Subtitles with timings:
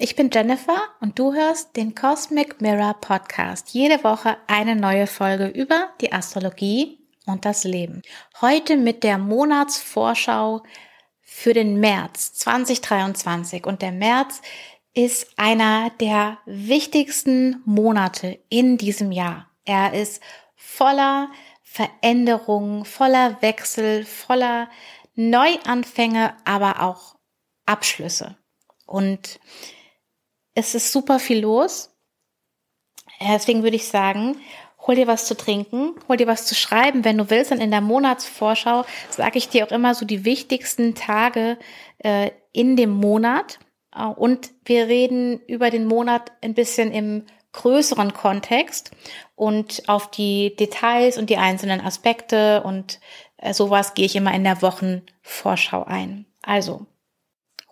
[0.00, 3.70] Ich bin Jennifer und du hörst den Cosmic Mirror Podcast.
[3.70, 8.02] Jede Woche eine neue Folge über die Astrologie und das Leben.
[8.40, 10.62] Heute mit der Monatsvorschau
[11.20, 13.66] für den März 2023.
[13.66, 14.40] Und der März
[14.94, 19.50] ist einer der wichtigsten Monate in diesem Jahr.
[19.64, 20.22] Er ist
[20.54, 21.28] voller
[21.64, 24.70] Veränderungen, voller Wechsel, voller
[25.16, 27.16] Neuanfänge, aber auch
[27.66, 28.36] Abschlüsse.
[28.86, 29.40] Und
[30.58, 31.94] es ist super viel los.
[33.20, 34.40] Deswegen würde ich sagen,
[34.86, 37.52] hol dir was zu trinken, hol dir was zu schreiben, wenn du willst.
[37.52, 41.58] Und in der Monatsvorschau sage ich dir auch immer so die wichtigsten Tage
[41.98, 43.60] äh, in dem Monat.
[44.16, 48.90] Und wir reden über den Monat ein bisschen im größeren Kontext
[49.34, 53.00] und auf die Details und die einzelnen Aspekte und
[53.38, 56.26] äh, sowas gehe ich immer in der Wochenvorschau ein.
[56.42, 56.86] Also,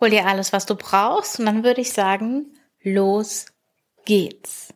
[0.00, 3.46] hol dir alles, was du brauchst und dann würde ich sagen, los
[4.04, 4.72] geht's.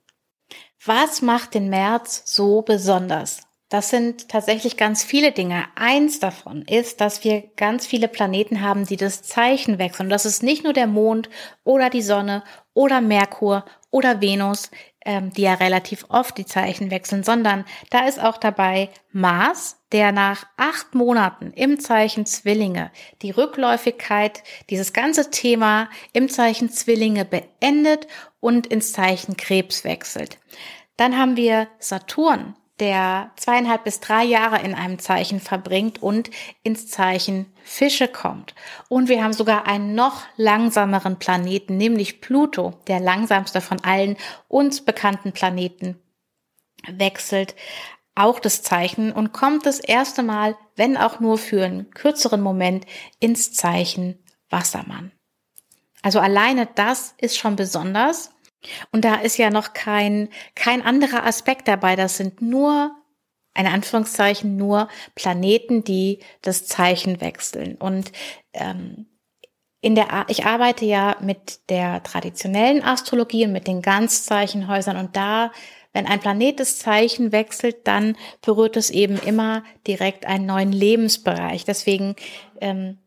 [0.84, 3.42] Was macht den März so besonders?
[3.68, 5.66] Das sind tatsächlich ganz viele Dinge.
[5.76, 10.08] Eins davon ist, dass wir ganz viele Planeten haben, die das Zeichen wechseln.
[10.08, 11.30] Das ist nicht nur der Mond
[11.62, 12.42] oder die Sonne
[12.74, 14.72] oder Merkur oder Venus,
[15.04, 20.12] ähm, die ja relativ oft die Zeichen wechseln, sondern da ist auch dabei Mars, der
[20.12, 22.90] nach acht Monaten im Zeichen Zwillinge
[23.22, 28.06] die Rückläufigkeit, dieses ganze Thema im Zeichen Zwillinge beendet
[28.40, 30.38] und ins Zeichen Krebs wechselt.
[30.96, 36.30] Dann haben wir Saturn, der zweieinhalb bis drei Jahre in einem Zeichen verbringt und
[36.62, 38.54] ins Zeichen Fische kommt.
[38.88, 44.16] Und wir haben sogar einen noch langsameren Planeten, nämlich Pluto, der langsamste von allen
[44.48, 46.00] uns bekannten Planeten,
[46.88, 47.54] wechselt
[48.14, 52.86] auch das Zeichen und kommt das erste Mal, wenn auch nur für einen kürzeren Moment,
[53.20, 54.18] ins Zeichen
[54.48, 55.12] Wassermann.
[56.02, 58.32] Also alleine das ist schon besonders.
[58.92, 61.96] Und da ist ja noch kein, kein anderer Aspekt dabei.
[61.96, 62.92] Das sind nur,
[63.56, 67.76] in Anführungszeichen, nur Planeten, die das Zeichen wechseln.
[67.76, 68.12] Und
[68.52, 69.06] ähm,
[69.80, 75.52] in der, ich arbeite ja mit der traditionellen Astrologie und mit den Ganzzeichenhäusern und da,
[75.92, 81.64] wenn ein Planet das Zeichen wechselt, dann berührt es eben immer direkt einen neuen Lebensbereich.
[81.64, 82.14] Deswegen
[82.60, 82.98] ähm,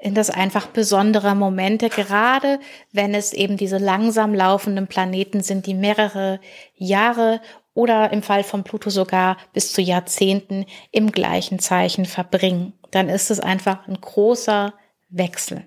[0.00, 2.58] in das einfach besondere Momente, gerade
[2.90, 6.40] wenn es eben diese langsam laufenden Planeten sind, die mehrere
[6.74, 7.40] Jahre
[7.74, 12.72] oder im Fall von Pluto sogar bis zu Jahrzehnten im gleichen Zeichen verbringen.
[12.90, 14.72] Dann ist es einfach ein großer
[15.10, 15.66] Wechsel.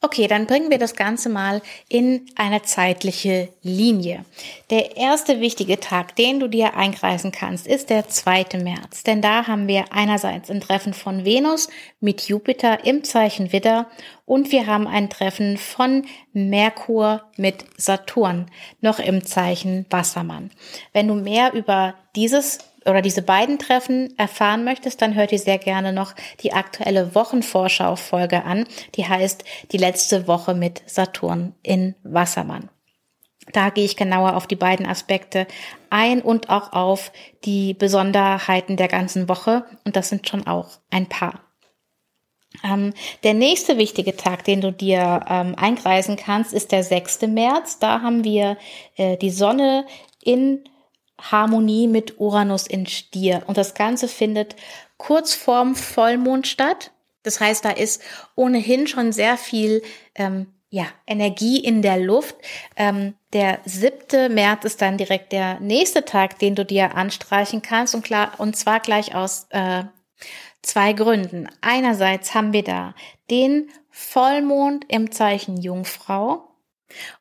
[0.00, 4.24] Okay, dann bringen wir das Ganze mal in eine zeitliche Linie.
[4.70, 8.46] Der erste wichtige Tag, den du dir einkreisen kannst, ist der 2.
[8.62, 9.02] März.
[9.02, 11.68] Denn da haben wir einerseits ein Treffen von Venus
[12.00, 13.90] mit Jupiter im Zeichen Widder
[14.24, 18.50] und wir haben ein Treffen von Merkur mit Saturn
[18.80, 20.50] noch im Zeichen Wassermann.
[20.92, 25.58] Wenn du mehr über dieses oder diese beiden Treffen erfahren möchtest, dann hört ihr sehr
[25.58, 28.66] gerne noch die aktuelle Wochenvorschau-Folge an.
[28.94, 32.70] Die heißt Die letzte Woche mit Saturn in Wassermann.
[33.52, 35.46] Da gehe ich genauer auf die beiden Aspekte
[35.90, 37.12] ein und auch auf
[37.44, 39.64] die Besonderheiten der ganzen Woche.
[39.84, 41.40] Und das sind schon auch ein paar.
[42.64, 42.92] Ähm,
[43.22, 47.22] der nächste wichtige Tag, den du dir ähm, einkreisen kannst, ist der 6.
[47.22, 47.78] März.
[47.78, 48.56] Da haben wir
[48.96, 49.86] äh, die Sonne
[50.22, 50.64] in
[51.20, 53.42] Harmonie mit Uranus in Stier.
[53.46, 54.56] Und das Ganze findet
[54.96, 56.92] kurz vorm Vollmond statt.
[57.22, 58.02] Das heißt, da ist
[58.34, 59.82] ohnehin schon sehr viel
[60.14, 62.36] ähm, ja, Energie in der Luft.
[62.76, 64.32] Ähm, der 7.
[64.32, 67.94] März ist dann direkt der nächste Tag, den du dir anstreichen kannst.
[67.94, 69.84] Und, klar, und zwar gleich aus äh,
[70.62, 71.48] zwei Gründen.
[71.60, 72.94] Einerseits haben wir da
[73.30, 76.55] den Vollmond im Zeichen Jungfrau.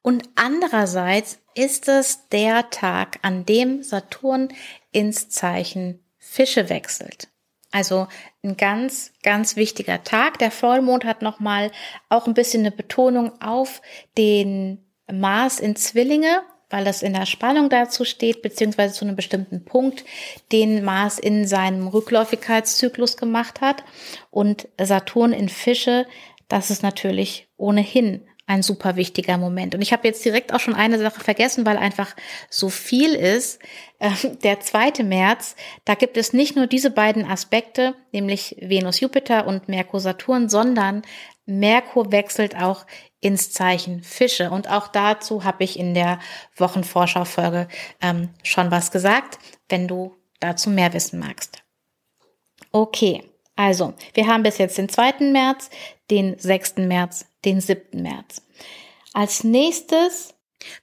[0.02, 4.50] Und andererseits ist es der Tag, an dem Saturn
[4.92, 7.30] ins Zeichen Fische wechselt.
[7.72, 8.08] Also
[8.44, 10.40] ein ganz, ganz wichtiger Tag.
[10.40, 11.72] Der Vollmond hat nochmal
[12.10, 13.82] auch ein bisschen eine Betonung auf
[14.18, 19.66] den Mars in Zwillinge, weil das in der Spannung dazu steht, beziehungsweise zu einem bestimmten
[19.66, 20.06] Punkt,
[20.52, 23.84] den Mars in seinem Rückläufigkeitszyklus gemacht hat.
[24.32, 26.08] Und Saturn in Fische,
[26.48, 29.74] das ist natürlich ohnehin ein super wichtiger Moment.
[29.74, 32.16] Und ich habe jetzt direkt auch schon eine Sache vergessen, weil einfach
[32.50, 33.60] so viel ist.
[34.00, 39.48] Ähm, der zweite März, da gibt es nicht nur diese beiden Aspekte, nämlich Venus Jupiter
[39.48, 41.02] und Merkur Saturn, sondern
[41.46, 42.86] Merkur wechselt auch
[43.20, 44.52] ins Zeichen Fische.
[44.52, 46.20] Und auch dazu habe ich in der
[46.58, 47.68] Wochenvorschau-Folge
[48.02, 49.40] ähm, schon was gesagt,
[49.70, 51.64] wenn du dazu mehr wissen magst.
[52.72, 53.24] Okay,
[53.56, 55.32] also wir haben bis jetzt den 2.
[55.32, 55.70] März,
[56.12, 56.78] den 6.
[56.78, 58.02] März, den 7.
[58.02, 58.42] März.
[59.14, 60.34] Als nächstes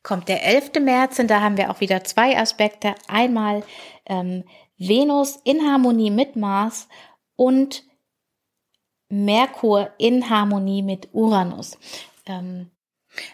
[0.02, 0.72] kommt der 11.
[0.80, 2.94] März und da haben wir auch wieder zwei Aspekte.
[3.08, 3.64] Einmal
[4.06, 4.44] ähm,
[4.78, 6.88] Venus in Harmonie mit Mars
[7.36, 7.84] und
[9.08, 11.78] Merkur in Harmonie mit Uranus.
[12.26, 12.70] Ähm,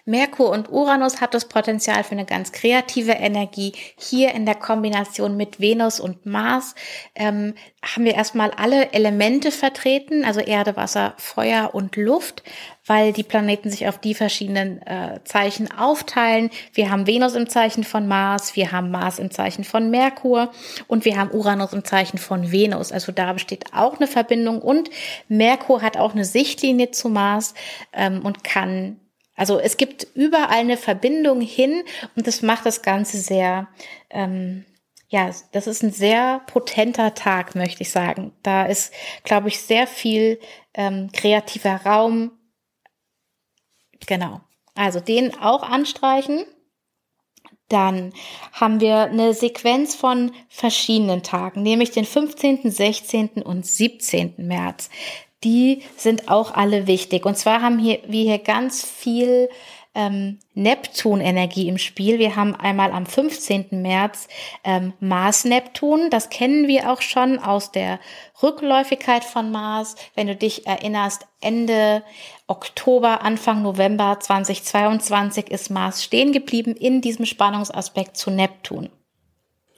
[0.04, 3.72] Merkur und Uranus hat das Potenzial für eine ganz kreative Energie.
[3.96, 6.74] Hier in der Kombination mit Venus und Mars
[7.14, 12.42] ähm, haben wir erstmal alle Elemente vertreten, also Erde, Wasser, Feuer und Luft,
[12.86, 16.50] weil die Planeten sich auf die verschiedenen äh, Zeichen aufteilen.
[16.72, 20.50] Wir haben Venus im Zeichen von Mars, wir haben Mars im Zeichen von Merkur
[20.88, 22.90] und wir haben Uranus im Zeichen von Venus.
[22.90, 24.90] Also da besteht auch eine Verbindung und
[25.28, 27.54] Merkur hat auch eine Sichtlinie zu Mars
[27.92, 28.98] ähm, und kann
[29.38, 31.84] also es gibt überall eine Verbindung hin
[32.16, 33.68] und das macht das Ganze sehr,
[34.10, 34.66] ähm,
[35.08, 38.32] ja, das ist ein sehr potenter Tag, möchte ich sagen.
[38.42, 38.92] Da ist,
[39.22, 40.40] glaube ich, sehr viel
[40.74, 42.32] ähm, kreativer Raum.
[44.06, 44.40] Genau.
[44.74, 46.44] Also den auch anstreichen.
[47.68, 48.12] Dann
[48.52, 53.42] haben wir eine Sequenz von verschiedenen Tagen, nämlich den 15., 16.
[53.42, 54.34] und 17.
[54.38, 54.90] März
[55.44, 57.24] die sind auch alle wichtig.
[57.24, 59.48] Und zwar haben hier, wir hier ganz viel
[59.94, 62.18] ähm, Neptun-Energie im Spiel.
[62.18, 63.66] Wir haben einmal am 15.
[63.82, 64.28] März
[64.62, 66.10] ähm, Mars-Neptun.
[66.10, 67.98] Das kennen wir auch schon aus der
[68.42, 69.96] Rückläufigkeit von Mars.
[70.14, 72.02] Wenn du dich erinnerst, Ende
[72.46, 78.90] Oktober, Anfang November 2022 ist Mars stehen geblieben in diesem Spannungsaspekt zu Neptun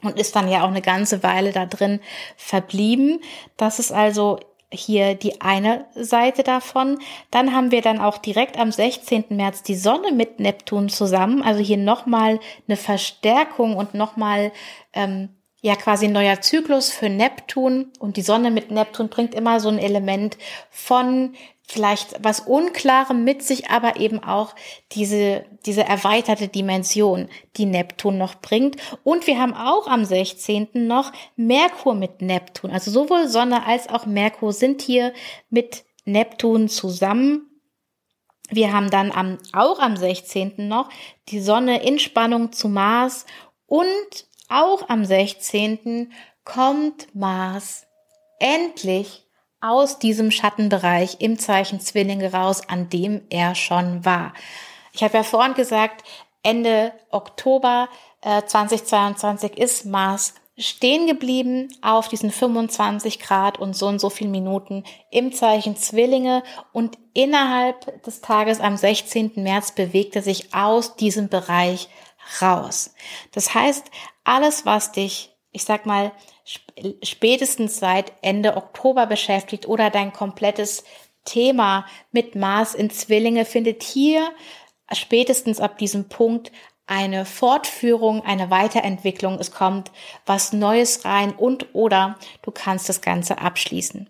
[0.02, 2.00] und ist dann ja auch eine ganze Weile da drin
[2.36, 3.20] verblieben.
[3.56, 4.38] Das ist also
[4.72, 6.98] hier die eine Seite davon.
[7.30, 9.24] Dann haben wir dann auch direkt am 16.
[9.30, 11.42] März die Sonne mit Neptun zusammen.
[11.42, 14.52] Also hier nochmal eine Verstärkung und nochmal
[14.92, 17.92] ähm, ja quasi ein neuer Zyklus für Neptun.
[17.98, 20.38] Und die Sonne mit Neptun bringt immer so ein Element
[20.70, 21.34] von
[21.70, 24.56] vielleicht was Unklarem mit sich, aber eben auch
[24.92, 28.76] diese, diese erweiterte Dimension, die Neptun noch bringt.
[29.04, 30.70] Und wir haben auch am 16.
[30.74, 32.72] noch Merkur mit Neptun.
[32.72, 35.12] Also sowohl Sonne als auch Merkur sind hier
[35.48, 37.46] mit Neptun zusammen.
[38.48, 40.54] Wir haben dann am, auch am 16.
[40.66, 40.88] noch
[41.28, 43.26] die Sonne in Spannung zu Mars
[43.66, 46.12] und auch am 16.
[46.44, 47.86] kommt Mars
[48.38, 49.26] endlich
[49.60, 54.32] aus diesem Schattenbereich im Zeichen Zwillinge raus, an dem er schon war.
[54.92, 56.04] Ich habe ja vorhin gesagt,
[56.42, 57.88] Ende Oktober
[58.22, 64.28] äh, 2022 ist Mars stehen geblieben auf diesen 25 Grad und so und so viel
[64.28, 66.42] Minuten im Zeichen Zwillinge
[66.72, 69.32] und innerhalb des Tages am 16.
[69.36, 71.88] März bewegt er sich aus diesem Bereich
[72.40, 72.94] raus.
[73.32, 73.90] Das heißt,
[74.24, 76.12] alles, was dich, ich sag mal,
[77.02, 80.84] spätestens seit Ende Oktober beschäftigt oder dein komplettes
[81.24, 84.32] Thema mit Mars in Zwillinge findet hier
[84.92, 86.50] spätestens ab diesem Punkt
[86.86, 89.38] eine Fortführung, eine Weiterentwicklung.
[89.38, 89.92] Es kommt
[90.26, 94.08] was Neues rein und oder du kannst das Ganze abschließen.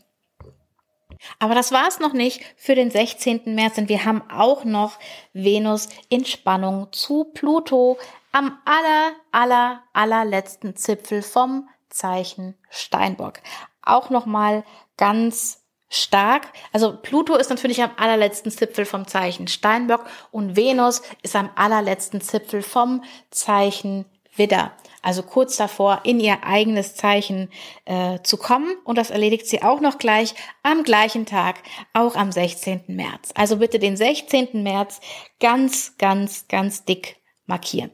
[1.39, 3.43] Aber das war es noch nicht für den 16.
[3.55, 4.99] März, denn wir haben auch noch
[5.33, 7.99] Venus in Spannung zu Pluto
[8.33, 13.41] am aller, aller, allerletzten Zipfel vom Zeichen Steinbock.
[13.83, 14.65] Auch nochmal
[14.97, 16.47] ganz stark.
[16.73, 22.21] Also Pluto ist natürlich am allerletzten Zipfel vom Zeichen Steinbock und Venus ist am allerletzten
[22.21, 24.05] Zipfel vom Zeichen
[24.37, 24.73] Widder.
[25.03, 27.51] Also kurz davor, in ihr eigenes Zeichen
[27.85, 28.75] äh, zu kommen.
[28.85, 32.85] Und das erledigt sie auch noch gleich am gleichen Tag, auch am 16.
[32.89, 33.31] März.
[33.35, 34.63] Also bitte den 16.
[34.63, 35.01] März
[35.41, 37.17] ganz, ganz, ganz dick
[37.47, 37.91] markieren.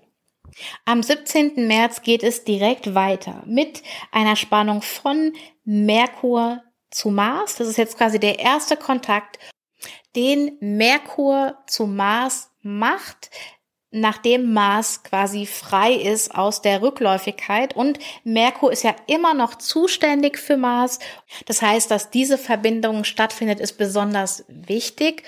[0.84, 1.66] Am 17.
[1.66, 5.32] März geht es direkt weiter mit einer Spannung von
[5.64, 7.56] Merkur zu Mars.
[7.56, 9.38] Das ist jetzt quasi der erste Kontakt,
[10.14, 13.30] den Merkur zu Mars macht,
[13.90, 20.38] nachdem Mars quasi frei ist aus der Rückläufigkeit und Merkur ist ja immer noch zuständig
[20.38, 20.98] für Mars.
[21.46, 25.22] Das heißt, dass diese Verbindung stattfindet, ist besonders wichtig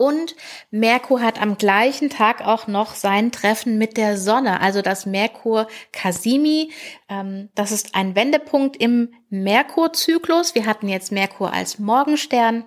[0.00, 0.34] und
[0.70, 5.68] Merkur hat am gleichen Tag auch noch sein Treffen mit der Sonne, also das Merkur
[5.92, 6.72] Casimi.
[7.10, 10.54] Ähm, das ist ein Wendepunkt im Merkurzyklus.
[10.54, 12.64] Wir hatten jetzt Merkur als Morgenstern.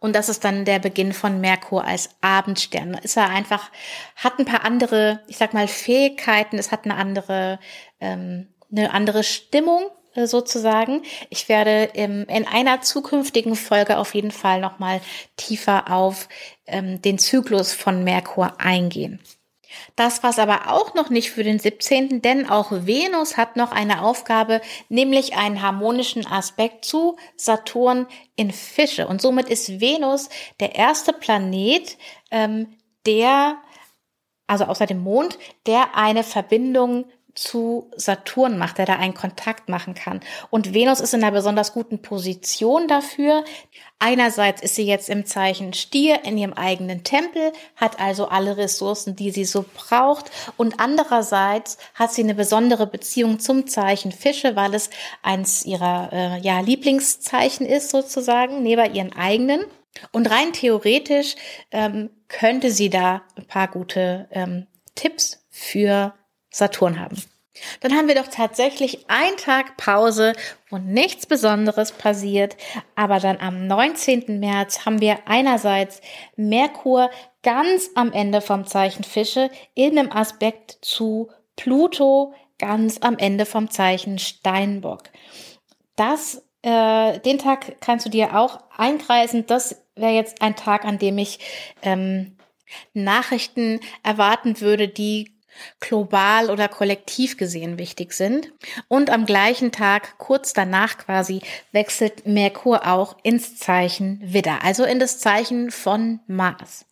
[0.00, 2.94] Und das ist dann der Beginn von Merkur als Abendstern.
[2.94, 3.70] Ist er einfach,
[4.16, 7.58] hat ein paar andere, ich sag mal, Fähigkeiten, es hat eine andere,
[8.00, 11.02] ähm, eine andere Stimmung äh, sozusagen.
[11.30, 15.00] Ich werde im, in einer zukünftigen Folge auf jeden Fall nochmal
[15.36, 16.28] tiefer auf
[16.66, 19.20] ähm, den Zyklus von Merkur eingehen.
[19.94, 24.02] Das war's aber auch noch nicht für den 17., denn auch Venus hat noch eine
[24.02, 28.06] Aufgabe, nämlich einen harmonischen Aspekt zu Saturn
[28.36, 29.06] in Fische.
[29.06, 30.28] Und somit ist Venus
[30.60, 31.96] der erste Planet,
[32.30, 33.56] ähm, der
[34.46, 39.94] also außer dem Mond, der eine Verbindung zu Saturn macht, der da einen Kontakt machen
[39.94, 40.20] kann.
[40.48, 43.44] Und Venus ist in einer besonders guten Position dafür.
[43.98, 49.16] Einerseits ist sie jetzt im Zeichen Stier in ihrem eigenen Tempel, hat also alle Ressourcen,
[49.16, 50.30] die sie so braucht.
[50.58, 54.90] Und andererseits hat sie eine besondere Beziehung zum Zeichen Fische, weil es
[55.22, 59.64] eins ihrer äh, ja, Lieblingszeichen ist sozusagen, neben ihren eigenen.
[60.12, 61.34] Und rein theoretisch
[61.70, 66.12] ähm, könnte sie da ein paar gute ähm, Tipps für
[66.50, 67.16] Saturn haben.
[67.80, 70.34] Dann haben wir doch tatsächlich einen Tag Pause,
[70.70, 72.56] wo nichts Besonderes passiert.
[72.94, 74.38] Aber dann am 19.
[74.40, 76.00] März haben wir einerseits
[76.36, 77.10] Merkur
[77.42, 83.70] ganz am Ende vom Zeichen Fische in einem Aspekt zu Pluto ganz am Ende vom
[83.70, 85.04] Zeichen Steinbock.
[85.94, 89.46] Das, äh, den Tag kannst du dir auch einkreisen.
[89.46, 91.38] Das wäre jetzt ein Tag, an dem ich
[91.82, 92.36] ähm,
[92.94, 95.35] Nachrichten erwarten würde, die
[95.80, 98.52] global oder kollektiv gesehen wichtig sind.
[98.88, 101.40] Und am gleichen Tag, kurz danach quasi,
[101.72, 106.86] wechselt Merkur auch ins Zeichen Widder, also in das Zeichen von Mars.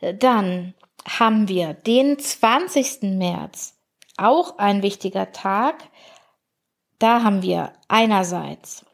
[0.00, 0.74] Dann
[1.06, 3.02] haben wir den 20.
[3.16, 3.74] März,
[4.16, 5.84] auch ein wichtiger Tag.
[6.98, 8.84] Da haben wir einerseits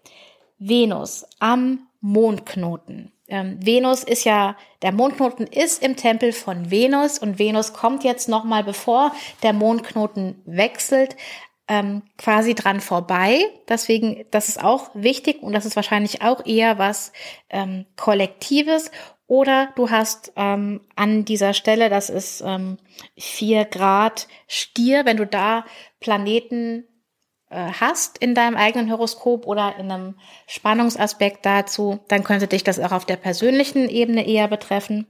[0.59, 3.13] Venus am Mondknoten.
[3.29, 8.29] Ähm, Venus ist ja, der Mondknoten ist im Tempel von Venus und Venus kommt jetzt
[8.29, 11.17] nochmal, bevor der Mondknoten wechselt,
[11.67, 13.47] ähm, quasi dran vorbei.
[13.71, 17.11] Deswegen, das ist auch wichtig und das ist wahrscheinlich auch eher was
[17.49, 18.91] ähm, Kollektives.
[19.27, 22.77] Oder du hast ähm, an dieser Stelle, das ist ähm,
[23.17, 25.65] 4 Grad Stier, wenn du da
[26.01, 26.85] Planeten
[27.51, 32.93] hast in deinem eigenen Horoskop oder in einem Spannungsaspekt dazu, dann könnte dich das auch
[32.93, 35.07] auf der persönlichen Ebene eher betreffen.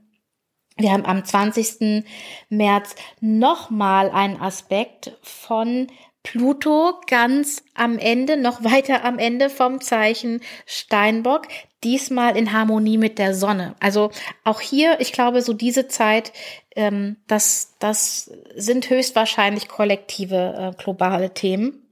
[0.77, 2.05] Wir haben am 20.
[2.49, 5.87] März nochmal einen Aspekt von
[6.25, 11.47] Pluto ganz am Ende, noch weiter am Ende vom Zeichen Steinbock,
[11.83, 13.75] diesmal in Harmonie mit der Sonne.
[13.79, 14.09] Also
[14.43, 16.33] auch hier, ich glaube, so diese Zeit,
[16.75, 21.84] ähm, das, das sind höchstwahrscheinlich kollektive äh, globale Themen.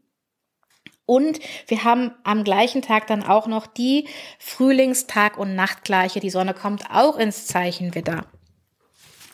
[1.05, 4.07] Und wir haben am gleichen Tag dann auch noch die
[4.39, 6.19] Frühlingstag- und Nachtgleiche.
[6.19, 8.25] Die Sonne kommt auch ins Zeichen Widder.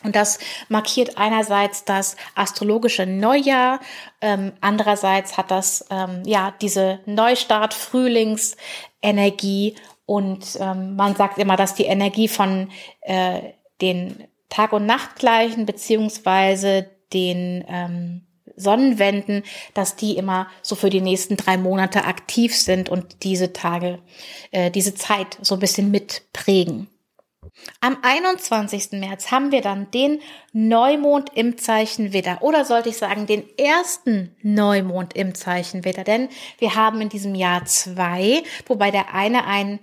[0.02, 3.80] Und das markiert einerseits das astrologische Neujahr,
[4.22, 11.74] ähm, andererseits hat das ähm, ja diese Neustart, Frühlingsenergie und ähm, man sagt immer, dass
[11.74, 12.70] die Energie von
[13.02, 18.26] äh, den Tag- und Nachtgleichen beziehungsweise den ähm,
[18.60, 19.42] Sonnenwenden,
[19.74, 23.98] dass die immer so für die nächsten drei Monate aktiv sind und diese Tage,
[24.50, 26.88] äh, diese Zeit so ein bisschen mitprägen.
[27.80, 28.92] Am 21.
[29.00, 30.20] März haben wir dann den
[30.52, 36.28] Neumond im Zeichen Widder oder sollte ich sagen den ersten Neumond im Zeichen Widder, denn
[36.58, 39.80] wir haben in diesem Jahr zwei, wobei der eine ein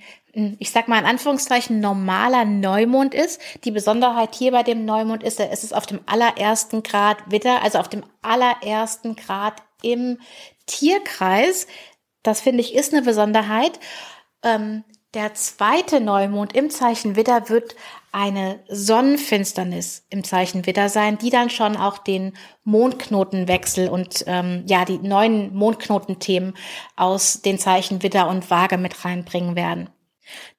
[0.59, 3.41] ich sag mal in Anführungszeichen, normaler Neumond ist.
[3.63, 7.79] Die Besonderheit hier bei dem Neumond ist, es ist auf dem allerersten Grad Witter, also
[7.79, 10.19] auf dem allerersten Grad im
[10.67, 11.65] Tierkreis.
[12.21, 13.79] Das finde ich ist eine Besonderheit.
[14.43, 17.75] Ähm, der zweite Neumond im Zeichen Widder wird
[18.11, 24.85] eine Sonnenfinsternis im Zeichen Widder sein, die dann schon auch den Mondknotenwechsel und ähm, ja
[24.85, 26.53] die neuen Mondknotenthemen
[26.95, 29.89] aus den Zeichen Widder und Waage mit reinbringen werden.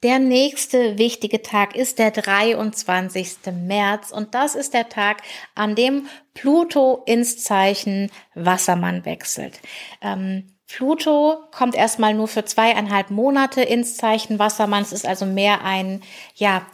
[0.02, 3.52] Der nächste wichtige Tag ist der 23.
[3.52, 5.22] März und das ist der Tag,
[5.54, 9.60] an dem Pluto ins Zeichen Wassermann wechselt.
[10.00, 14.82] Ähm, Pluto kommt erstmal nur für zweieinhalb Monate ins Zeichen Wassermann.
[14.82, 16.02] Es ist also mehr ein,
[16.34, 16.66] ja,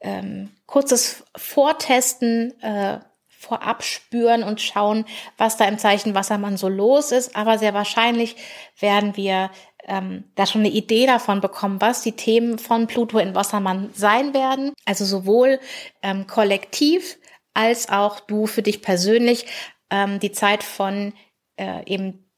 [0.00, 2.98] ähm, kurzes Vortesten, äh,
[3.28, 5.04] vorab spüren und schauen,
[5.36, 7.36] was da im Zeichen Wassermann so los ist.
[7.36, 8.36] Aber sehr wahrscheinlich
[8.80, 9.50] werden wir
[9.86, 14.34] ähm, da schon eine Idee davon bekommen, was die Themen von Pluto in Wassermann sein
[14.34, 14.72] werden.
[14.84, 15.60] Also sowohl
[16.02, 17.18] ähm, kollektiv
[17.54, 19.46] als auch du für dich persönlich
[19.90, 21.14] ähm, die Zeit von
[21.56, 22.28] äh, eben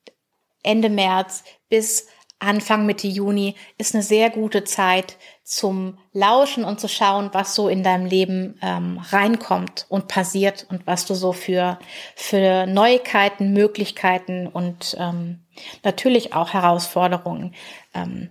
[0.62, 2.06] Ende März bis
[2.38, 5.16] Anfang Mitte Juni ist eine sehr gute Zeit
[5.48, 10.86] zum Lauschen und zu schauen, was so in deinem Leben ähm, reinkommt und passiert und
[10.86, 11.78] was du so für,
[12.14, 15.46] für Neuigkeiten, Möglichkeiten und ähm,
[15.84, 17.54] natürlich auch Herausforderungen
[17.94, 18.28] ähm,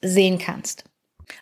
[0.00, 0.84] sehen kannst.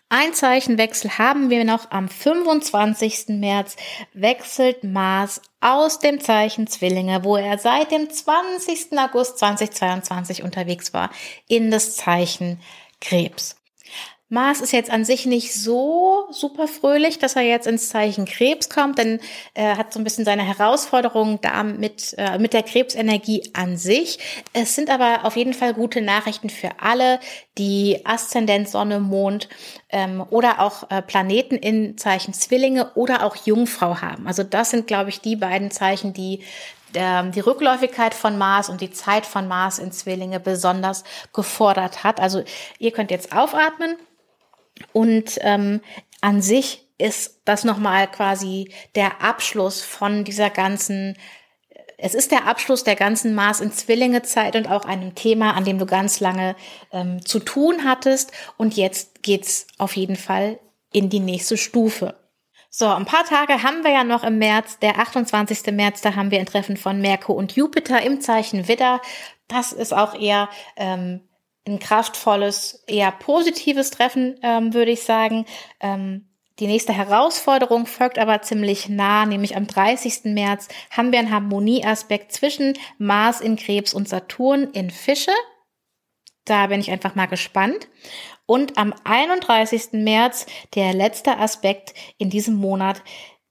[0.08, 3.28] Ein Zeichenwechsel haben wir noch am 25.
[3.28, 3.76] März
[4.14, 8.99] wechselt Mars aus dem Zeichen Zwillinge, wo er seit dem 20.
[8.99, 11.11] August 2022 unterwegs war,
[11.46, 12.62] in das Zeichen
[13.02, 13.56] Krebs.
[14.34, 18.68] Mars ist jetzt an sich nicht so super fröhlich, dass er jetzt ins Zeichen Krebs
[18.68, 19.20] kommt, denn
[19.54, 24.18] er hat so ein bisschen seine Herausforderungen da mit, äh, mit der Krebsenergie an sich.
[24.52, 27.20] Es sind aber auf jeden Fall gute Nachrichten für alle,
[27.58, 29.48] die Aszendent Sonne, Mond
[29.90, 34.26] ähm, oder auch äh, Planeten in Zeichen Zwillinge oder auch Jungfrau haben.
[34.26, 36.40] Also das sind, glaube ich, die beiden Zeichen, die
[36.96, 42.20] ähm, die Rückläufigkeit von Mars und die Zeit von Mars in Zwillinge besonders gefordert hat.
[42.20, 42.42] Also
[42.78, 43.96] ihr könnt jetzt aufatmen
[44.92, 45.80] und ähm,
[46.20, 51.16] an sich ist das nochmal quasi der Abschluss von dieser ganzen
[51.96, 55.64] es ist der Abschluss der ganzen Mars in Zwillinge Zeit und auch einem Thema, an
[55.64, 56.56] dem du ganz lange
[56.92, 58.32] ähm, zu tun hattest.
[58.56, 60.58] Und jetzt geht's auf jeden Fall
[60.92, 62.16] in die nächste Stufe.
[62.68, 64.80] So, ein paar Tage haben wir ja noch im März.
[64.80, 65.72] Der 28.
[65.72, 69.00] März, da haben wir ein Treffen von Merkur und Jupiter im Zeichen Widder.
[69.46, 71.20] Das ist auch eher ähm,
[71.66, 75.47] ein kraftvolles, eher positives Treffen, ähm, würde ich sagen.
[75.80, 76.28] Ähm,
[76.61, 80.25] die nächste Herausforderung folgt aber ziemlich nah, nämlich am 30.
[80.35, 85.33] März haben wir einen Harmonieaspekt zwischen Mars in Krebs und Saturn in Fische.
[86.44, 87.88] Da bin ich einfach mal gespannt.
[88.47, 89.92] Und am 31.
[89.92, 93.02] März, der letzte Aspekt in diesem Monat,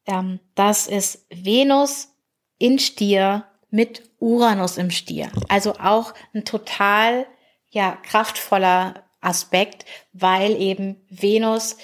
[0.05, 2.09] ähm, das ist Venus
[2.57, 5.29] in Stier mit Uranus im Stier.
[5.49, 7.25] Also auch ein total
[7.73, 11.75] ja, kraftvoller Aspekt, weil eben Venus,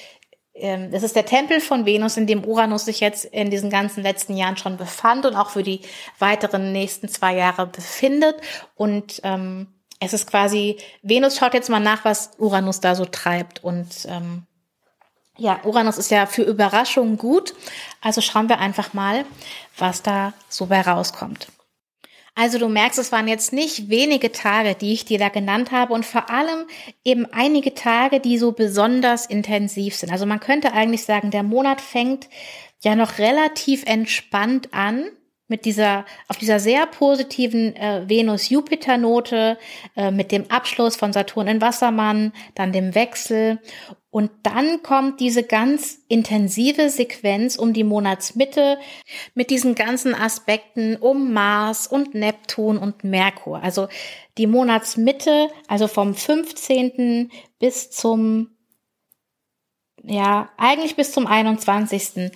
[0.53, 4.03] ähm, das ist der Tempel von Venus, in dem Uranus sich jetzt in diesen ganzen
[4.03, 5.81] letzten Jahren schon befand und auch für die
[6.19, 8.35] weiteren nächsten zwei Jahre befindet.
[8.75, 9.67] Und ähm,
[9.99, 13.63] es ist quasi, Venus schaut jetzt mal nach, was Uranus da so treibt.
[13.63, 14.43] Und ähm,
[15.37, 17.55] ja, Uranus ist ja für Überraschungen gut.
[17.99, 19.25] Also schauen wir einfach mal,
[19.77, 21.47] was da so bei rauskommt.
[22.35, 25.93] Also du merkst, es waren jetzt nicht wenige Tage, die ich dir da genannt habe
[25.93, 26.65] und vor allem
[27.03, 30.11] eben einige Tage, die so besonders intensiv sind.
[30.11, 32.29] Also man könnte eigentlich sagen, der Monat fängt
[32.81, 35.05] ja noch relativ entspannt an
[35.49, 39.57] mit dieser, auf dieser sehr positiven äh, Venus-Jupiter-Note,
[39.97, 43.59] äh, mit dem Abschluss von Saturn in Wassermann, dann dem Wechsel.
[44.11, 48.79] Und dann kommt diese ganz intensive Sequenz um die Monatsmitte
[49.33, 53.61] mit diesen ganzen Aspekten um Mars und Neptun und Merkur.
[53.61, 53.87] Also
[54.37, 57.31] die Monatsmitte, also vom 15.
[57.59, 58.51] bis zum,
[60.03, 62.31] ja, eigentlich bis zum 21.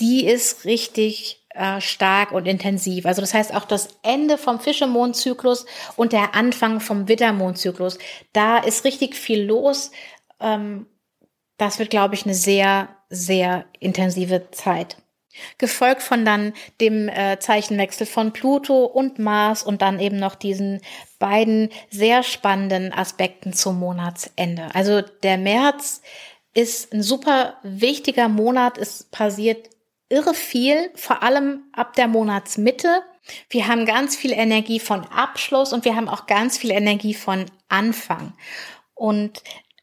[0.00, 3.06] Die ist richtig äh, stark und intensiv.
[3.06, 5.66] Also das heißt auch das Ende vom Fischemondzyklus
[5.96, 7.98] und der Anfang vom Widdermondzyklus.
[8.32, 9.90] Da ist richtig viel los.
[10.40, 10.86] Ähm,
[11.58, 14.96] das wird, glaube ich, eine sehr, sehr intensive Zeit.
[15.58, 20.80] Gefolgt von dann dem äh, Zeichenwechsel von Pluto und Mars und dann eben noch diesen
[21.18, 24.68] beiden sehr spannenden Aspekten zum Monatsende.
[24.74, 26.02] Also der März
[26.54, 28.78] ist ein super wichtiger Monat.
[28.78, 29.68] Es passiert
[30.08, 33.02] irre viel, vor allem ab der Monatsmitte.
[33.50, 37.46] Wir haben ganz viel Energie von Abschluss und wir haben auch ganz viel Energie von
[37.68, 38.32] Anfang.
[38.94, 39.42] Und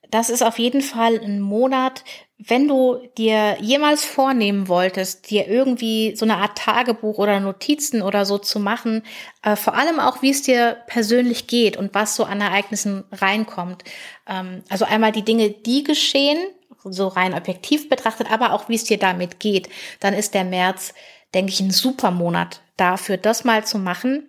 [0.09, 2.03] das ist auf jeden Fall ein Monat,
[2.37, 8.25] wenn du dir jemals vornehmen wolltest, dir irgendwie so eine Art Tagebuch oder Notizen oder
[8.25, 9.03] so zu machen,
[9.43, 13.83] äh, vor allem auch, wie es dir persönlich geht und was so an Ereignissen reinkommt.
[14.27, 16.37] Ähm, also einmal die Dinge, die geschehen
[16.85, 19.69] so rein objektiv betrachtet, aber auch wie es dir damit geht,
[19.99, 20.93] dann ist der März,
[21.33, 24.27] denke ich, ein super Monat dafür, das mal zu machen.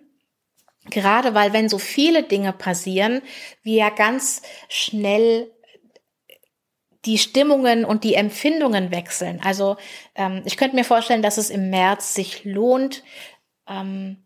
[0.89, 3.21] Gerade weil, wenn so viele Dinge passieren,
[3.63, 5.51] wir ja ganz schnell
[7.05, 9.39] die Stimmungen und die Empfindungen wechseln.
[9.43, 9.77] Also
[10.15, 13.03] ähm, ich könnte mir vorstellen, dass es im März sich lohnt,
[13.67, 14.23] ähm,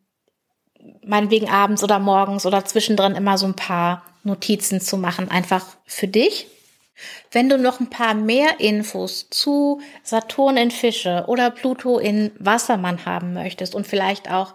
[1.03, 6.07] meinetwegen abends oder morgens oder zwischendrin immer so ein paar Notizen zu machen, einfach für
[6.07, 6.47] dich
[7.31, 13.05] wenn du noch ein paar mehr Infos zu Saturn in Fische oder Pluto in Wassermann
[13.05, 14.53] haben möchtest und vielleicht auch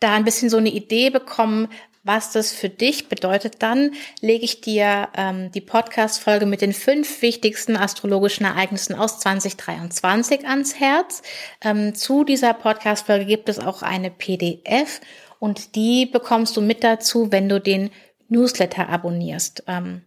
[0.00, 1.68] da ein bisschen so eine Idee bekommen,
[2.04, 7.22] was das für dich bedeutet, dann lege ich dir ähm, die Podcast-Folge mit den fünf
[7.22, 11.22] wichtigsten astrologischen Ereignissen aus 2023 ans Herz.
[11.62, 15.00] Ähm, zu dieser Podcast-Folge gibt es auch eine PDF
[15.38, 17.90] und die bekommst du mit dazu, wenn du den
[18.28, 19.64] Newsletter abonnierst.
[19.68, 20.02] Ähm,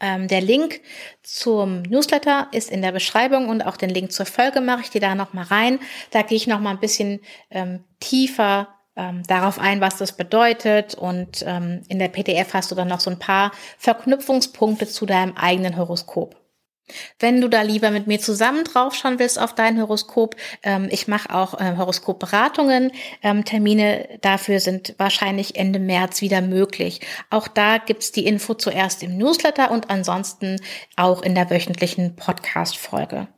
[0.00, 0.80] ähm, der Link
[1.22, 5.00] zum Newsletter ist in der Beschreibung und auch den Link zur Folge mache ich dir
[5.00, 5.80] da nochmal rein.
[6.10, 10.94] Da gehe ich nochmal ein bisschen ähm, tiefer ähm, darauf ein, was das bedeutet.
[10.94, 15.36] Und ähm, in der PDF hast du dann noch so ein paar Verknüpfungspunkte zu deinem
[15.36, 16.36] eigenen Horoskop.
[17.18, 21.34] Wenn du da lieber mit mir zusammen draufschauen willst auf dein Horoskop, ähm, ich mache
[21.34, 22.92] auch äh, Horoskopberatungen.
[23.22, 27.00] Ähm, Termine dafür sind wahrscheinlich Ende März wieder möglich.
[27.30, 30.60] Auch da gibt's die Info zuerst im Newsletter und ansonsten
[30.96, 33.28] auch in der wöchentlichen Podcast-Folge.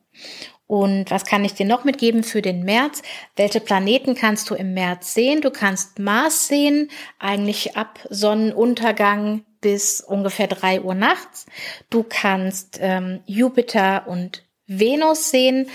[0.71, 3.03] Und was kann ich dir noch mitgeben für den März?
[3.35, 5.41] Welche Planeten kannst du im März sehen?
[5.41, 11.47] Du kannst Mars sehen, eigentlich ab Sonnenuntergang bis ungefähr drei Uhr nachts.
[11.91, 15.69] Du kannst ähm, Jupiter und Venus sehen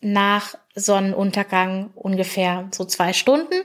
[0.00, 3.64] nach Sonnenuntergang ungefähr so zwei Stunden.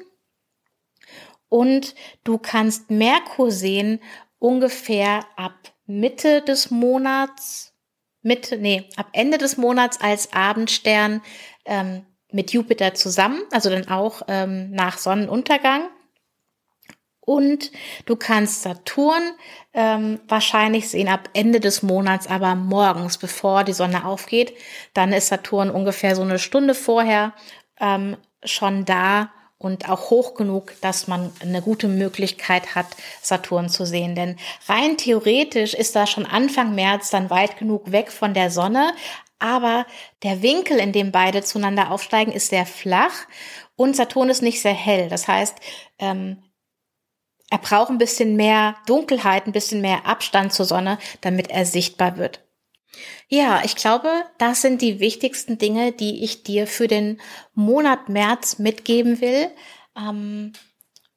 [1.49, 4.01] Und du kannst Merkur sehen
[4.39, 5.53] ungefähr ab
[5.85, 7.73] Mitte des Monats
[8.23, 11.21] Mitte, nee, ab Ende des Monats als Abendstern
[11.65, 15.89] ähm, mit Jupiter zusammen, also dann auch ähm, nach Sonnenuntergang.
[17.25, 17.71] Und
[18.05, 19.23] du kannst Saturn
[19.73, 24.53] ähm, wahrscheinlich sehen ab Ende des Monats, aber morgens, bevor die Sonne aufgeht.
[24.93, 27.33] Dann ist Saturn ungefähr so eine Stunde vorher
[27.79, 32.87] ähm, schon da und auch hoch genug, dass man eine gute Möglichkeit hat,
[33.21, 34.15] Saturn zu sehen.
[34.15, 34.35] Denn
[34.67, 38.93] rein theoretisch ist da schon Anfang März dann weit genug weg von der Sonne,
[39.39, 39.85] aber
[40.23, 43.13] der Winkel, in dem beide zueinander aufsteigen, ist sehr flach
[43.75, 45.09] und Saturn ist nicht sehr hell.
[45.09, 45.57] Das heißt,
[45.99, 46.43] ähm,
[47.53, 52.17] er braucht ein bisschen mehr Dunkelheit, ein bisschen mehr Abstand zur Sonne, damit er sichtbar
[52.17, 52.43] wird.
[53.27, 57.21] Ja, ich glaube, das sind die wichtigsten Dinge, die ich dir für den
[57.53, 59.51] Monat März mitgeben will.
[59.95, 60.53] Ähm,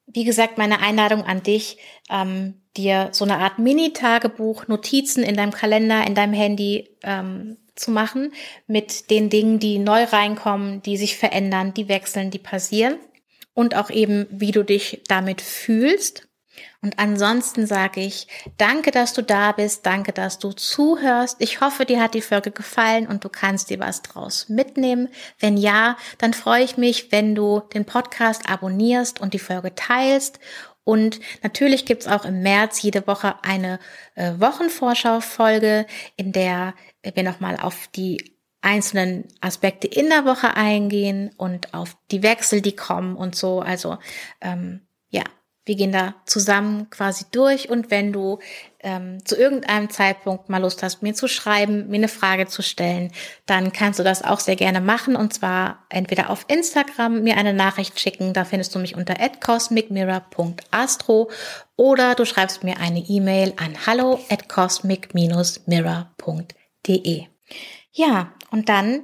[0.07, 1.79] wie gesagt, meine Einladung an dich,
[2.11, 7.91] ähm, dir so eine Art Mini-Tagebuch, Notizen in deinem Kalender, in deinem Handy ähm, zu
[7.91, 8.35] machen
[8.67, 12.99] mit den Dingen, die neu reinkommen, die sich verändern, die wechseln, die passieren
[13.55, 16.26] und auch eben, wie du dich damit fühlst.
[16.83, 21.37] Und ansonsten sage ich, danke, dass du da bist, danke, dass du zuhörst.
[21.41, 25.09] Ich hoffe, dir hat die Folge gefallen und du kannst dir was draus mitnehmen.
[25.39, 30.39] Wenn ja, dann freue ich mich, wenn du den Podcast abonnierst und die Folge teilst.
[30.85, 33.81] Und natürlich gibt's auch im März jede Woche eine
[34.15, 41.73] äh, Wochenvorschau-Folge, in der wir nochmal auf die einzelnen Aspekte in der Woche eingehen und
[41.73, 43.61] auf die Wechsel, die kommen und so.
[43.61, 43.99] Also
[44.41, 45.23] ähm, ja,
[45.67, 48.39] wir gehen da zusammen quasi durch und wenn du
[48.81, 53.11] ähm, zu irgendeinem Zeitpunkt mal Lust hast, mir zu schreiben, mir eine Frage zu stellen,
[53.47, 57.53] dann kannst du das auch sehr gerne machen und zwar entweder auf Instagram mir eine
[57.53, 61.31] Nachricht schicken, da findest du mich unter cosmicmirror.astro
[61.75, 67.25] oder du schreibst mir eine E-Mail an hallo at cosmic-mirror.de.
[67.91, 69.03] Ja, und dann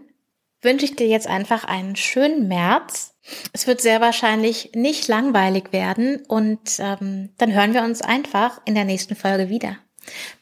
[0.61, 3.12] wünsche ich dir jetzt einfach einen schönen März
[3.53, 8.75] es wird sehr wahrscheinlich nicht langweilig werden und ähm, dann hören wir uns einfach in
[8.75, 9.77] der nächsten Folge wieder.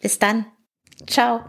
[0.00, 0.46] Bis dann.
[1.06, 1.40] Ciao.